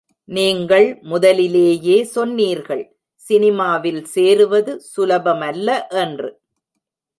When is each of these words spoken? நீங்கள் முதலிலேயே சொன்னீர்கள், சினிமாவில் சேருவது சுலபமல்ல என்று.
நீங்கள் 0.29 0.87
முதலிலேயே 1.01 1.97
சொன்னீர்கள், 2.15 2.83
சினிமாவில் 3.25 4.01
சேருவது 4.05 4.73
சுலபமல்ல 4.91 5.69
என்று. 6.03 6.29